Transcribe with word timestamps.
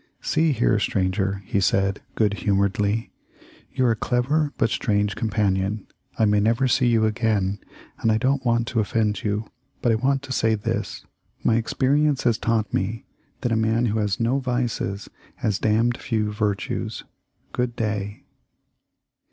"See 0.19 0.51
here, 0.51 0.79
stranger," 0.79 1.43
he 1.45 1.59
said, 1.59 2.01
good 2.15 2.39
humoredly, 2.39 3.11
"you're 3.71 3.91
a 3.91 3.95
clever, 3.95 4.51
but 4.57 4.71
strange 4.71 5.15
companion. 5.15 5.85
I 6.17 6.25
may 6.25 6.39
never 6.39 6.67
see 6.67 6.87
you 6.87 7.05
again, 7.05 7.59
and 7.99 8.11
I 8.11 8.17
don't 8.17 8.43
want 8.43 8.65
to 8.69 8.79
offend 8.79 9.23
you, 9.23 9.45
but 9.79 9.91
I 9.91 10.01
want 10.01 10.23
to 10.23 10.31
say 10.31 10.55
this: 10.55 11.05
my 11.43 11.55
experience 11.55 12.23
has 12.23 12.39
taught 12.39 12.73
me 12.73 13.05
that 13.41 13.51
a 13.51 13.55
man 13.55 13.85
who 13.85 13.99
has 13.99 14.19
no 14.19 14.39
vices 14.39 15.07
has 15.35 15.59
d— 15.59 15.69
d 15.91 15.99
few 15.99 16.31
virtues. 16.31 17.03
Good 17.51 17.75
day." 17.75 18.23